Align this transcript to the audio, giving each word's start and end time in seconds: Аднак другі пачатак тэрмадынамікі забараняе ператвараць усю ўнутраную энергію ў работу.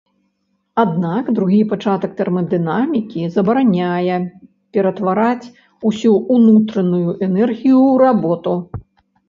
Аднак 0.83 1.25
другі 1.39 1.59
пачатак 1.73 2.15
тэрмадынамікі 2.21 3.27
забараняе 3.37 4.17
ператвараць 4.77 5.51
усю 5.93 6.11
ўнутраную 6.35 7.09
энергію 7.31 7.77
ў 7.91 8.05
работу. 8.07 8.59